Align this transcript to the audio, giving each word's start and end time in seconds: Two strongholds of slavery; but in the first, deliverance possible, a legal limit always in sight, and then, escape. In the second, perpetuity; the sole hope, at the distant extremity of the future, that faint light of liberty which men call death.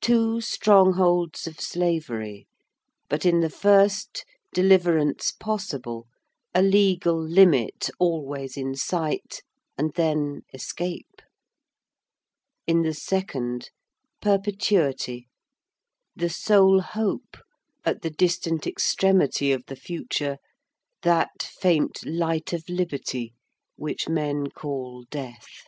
Two 0.00 0.40
strongholds 0.40 1.46
of 1.46 1.60
slavery; 1.60 2.46
but 3.10 3.26
in 3.26 3.40
the 3.40 3.50
first, 3.50 4.24
deliverance 4.54 5.30
possible, 5.30 6.06
a 6.54 6.62
legal 6.62 7.20
limit 7.20 7.90
always 7.98 8.56
in 8.56 8.74
sight, 8.74 9.42
and 9.76 9.92
then, 9.92 10.40
escape. 10.54 11.20
In 12.66 12.80
the 12.80 12.94
second, 12.94 13.68
perpetuity; 14.22 15.28
the 16.16 16.30
sole 16.30 16.80
hope, 16.80 17.36
at 17.84 18.00
the 18.00 18.08
distant 18.10 18.66
extremity 18.66 19.52
of 19.52 19.66
the 19.66 19.76
future, 19.76 20.38
that 21.02 21.42
faint 21.42 22.06
light 22.06 22.54
of 22.54 22.66
liberty 22.70 23.34
which 23.76 24.08
men 24.08 24.46
call 24.46 25.04
death. 25.10 25.66